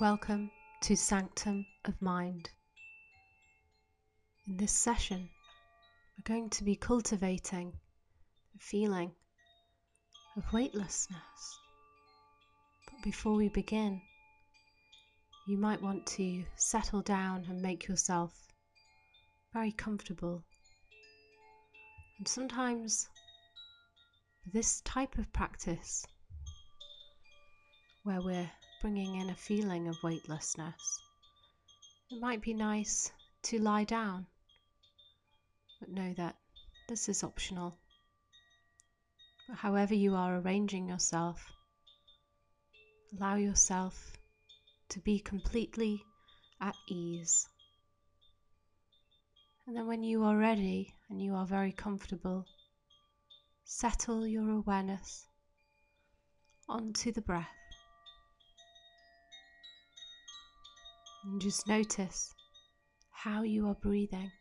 [0.00, 0.50] Welcome
[0.80, 2.48] to Sanctum of Mind.
[4.48, 5.28] In this session,
[6.16, 7.74] we're going to be cultivating
[8.54, 9.12] the feeling
[10.34, 11.58] of weightlessness.
[12.86, 14.00] But before we begin,
[15.46, 18.32] you might want to settle down and make yourself
[19.52, 20.42] very comfortable.
[22.18, 23.08] And sometimes,
[24.52, 26.06] this type of practice,
[28.04, 28.50] where we're
[28.82, 31.00] bringing in a feeling of weightlessness.
[32.10, 33.12] It might be nice
[33.44, 34.26] to lie down,
[35.78, 36.34] but know that
[36.88, 37.78] this is optional.
[39.48, 41.52] But however you are arranging yourself,
[43.16, 44.16] allow yourself
[44.88, 46.02] to be completely
[46.60, 47.48] at ease.
[49.68, 52.46] And then, when you are ready and you are very comfortable,
[53.62, 55.28] settle your awareness
[56.68, 57.61] onto the breath.
[61.24, 62.34] And just notice
[63.10, 64.32] how you are breathing.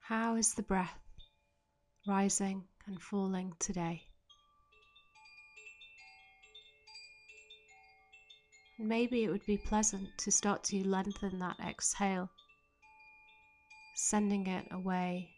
[0.00, 0.98] How is the breath
[2.06, 4.02] rising and falling today?
[8.78, 12.28] Maybe it would be pleasant to start to lengthen that exhale,
[13.94, 15.30] sending it away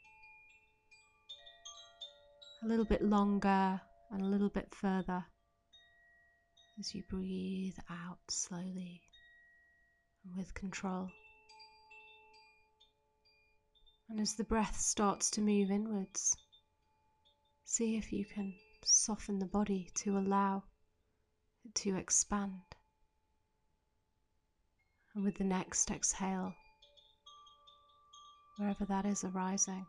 [2.64, 5.24] a little bit longer and a little bit further
[6.80, 9.03] as you breathe out slowly
[10.45, 11.09] with control.
[14.11, 16.37] And as the breath starts to move inwards,
[17.64, 18.53] see if you can
[18.84, 20.65] soften the body to allow
[21.65, 22.61] it to expand.
[25.15, 26.55] And with the next exhale,
[28.59, 29.87] wherever that is arising,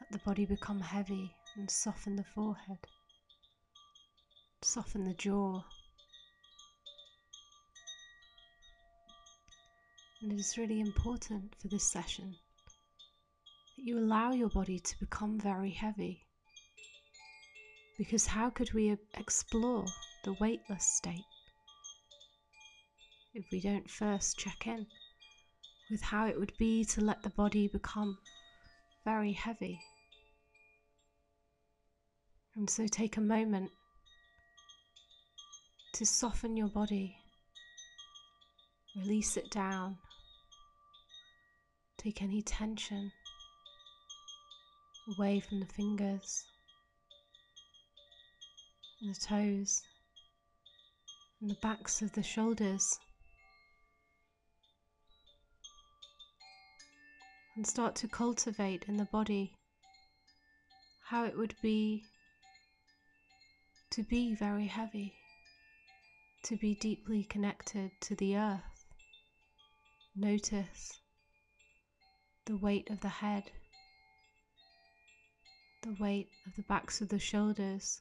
[0.00, 2.78] let the body become heavy and soften the forehead,
[4.62, 5.62] soften the jaw.
[10.20, 12.34] And it is really important for this session
[13.76, 16.26] that you allow your body to become very heavy.
[17.96, 19.84] Because how could we explore
[20.24, 21.24] the weightless state
[23.32, 24.86] if we don't first check in
[25.88, 28.18] with how it would be to let the body become
[29.04, 29.80] very heavy?
[32.56, 33.70] And so take a moment
[35.92, 37.16] to soften your body,
[38.96, 39.96] release it down
[41.98, 43.10] Take any tension
[45.16, 46.44] away from the fingers
[49.00, 49.82] and the toes
[51.40, 52.98] and the backs of the shoulders.
[57.56, 59.56] And start to cultivate in the body
[61.06, 62.04] how it would be
[63.90, 65.14] to be very heavy,
[66.44, 68.86] to be deeply connected to the earth.
[70.14, 71.00] Notice
[72.48, 73.42] the weight of the head,
[75.82, 78.00] the weight of the backs of the shoulders,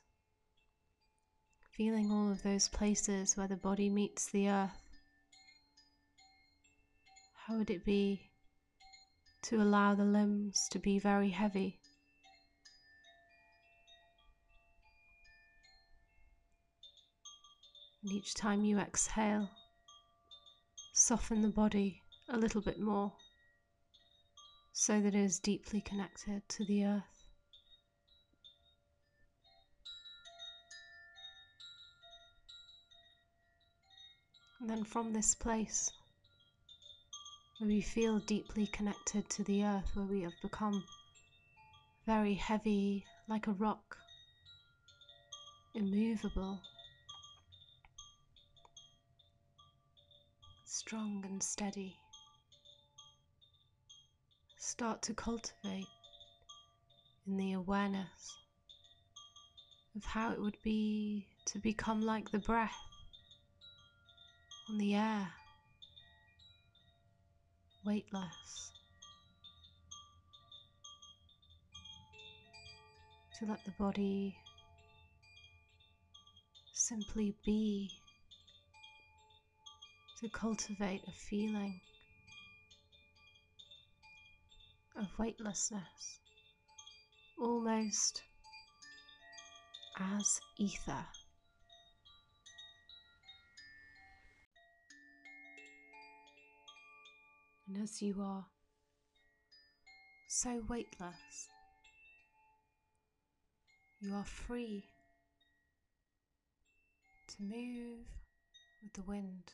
[1.76, 4.72] feeling all of those places where the body meets the earth.
[7.46, 8.22] How would it be
[9.44, 11.78] to allow the limbs to be very heavy?
[18.02, 19.50] And each time you exhale,
[20.94, 23.12] soften the body a little bit more
[24.80, 27.30] so that it is deeply connected to the earth.
[34.62, 35.90] And then from this place,
[37.58, 40.84] where we feel deeply connected to the earth, where we have become
[42.06, 43.98] very heavy like a rock,
[45.74, 46.62] immovable,
[50.66, 51.98] strong and steady
[54.68, 55.88] start to cultivate
[57.26, 58.38] in the awareness
[59.96, 62.76] of how it would be to become like the breath
[64.70, 65.30] on the air,
[67.86, 68.74] weightless.
[73.40, 74.36] To let the body
[76.74, 77.90] simply be,
[80.20, 81.80] to cultivate a feeling
[85.18, 86.20] weightlessness,
[87.40, 88.24] almost
[90.00, 91.06] as ether.
[97.68, 98.46] And as you are
[100.28, 101.50] so weightless,
[104.00, 104.86] you are free
[107.28, 108.06] to move
[108.82, 109.54] with the wind.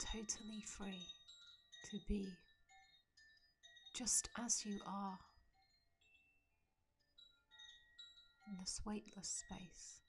[0.00, 1.06] Totally free
[1.90, 2.26] to be
[3.94, 5.18] just as you are
[8.48, 10.00] in this weightless space.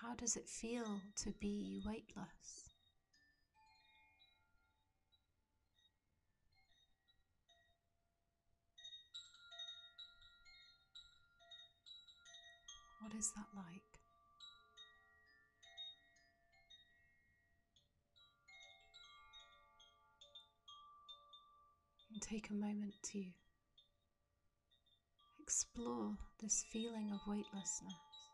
[0.00, 2.77] How does it feel to be weightless?
[13.00, 13.82] What is that like?
[22.12, 23.24] And take a moment to
[25.40, 28.27] explore this feeling of weightlessness.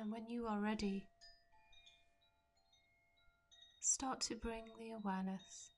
[0.00, 1.10] And when you are ready,
[3.82, 5.72] start to bring the awareness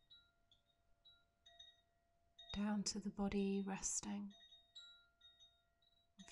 [2.56, 4.28] down to the body resting.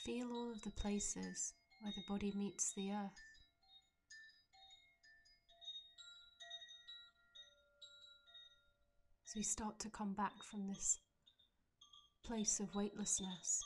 [0.06, 3.20] Feel all of the places where the body meets the earth.
[9.26, 11.00] As we start to come back from this
[12.24, 13.64] place of weightlessness,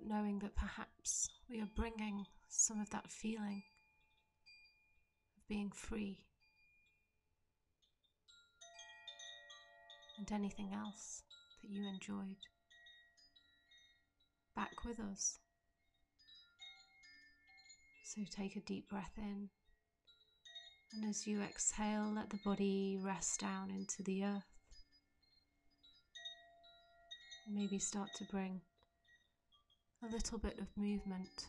[0.00, 3.62] but knowing that perhaps we are bringing some of that feeling
[5.36, 6.18] of being free
[10.18, 11.22] and anything else
[11.62, 12.36] that you enjoyed
[14.56, 15.38] back with us.
[18.04, 19.48] So take a deep breath in,
[20.92, 24.42] and as you exhale, let the body rest down into the earth.
[27.48, 28.60] Maybe start to bring
[30.02, 31.46] a little bit of movement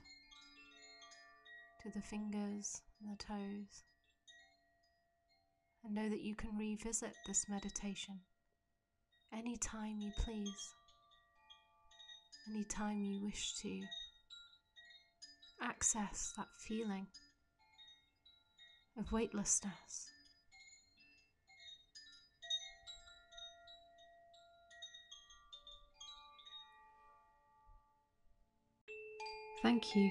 [1.81, 3.83] to the fingers and the toes.
[5.83, 8.19] And know that you can revisit this meditation
[9.33, 10.73] anytime you please,
[12.49, 13.81] anytime you wish to
[15.61, 17.07] access that feeling
[18.97, 20.10] of weightlessness.
[29.61, 30.09] Thank you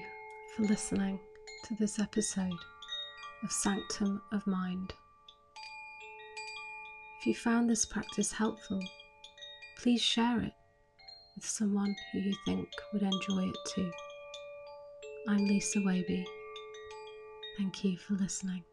[0.55, 1.19] for listening
[1.65, 2.57] to this episode
[3.43, 4.93] of Sanctum of Mind.
[7.19, 8.79] If you found this practice helpful,
[9.77, 10.53] please share it
[11.35, 13.91] with someone who you think would enjoy it too.
[15.27, 16.25] I'm Lisa Waby.
[17.57, 18.63] Thank you for listening.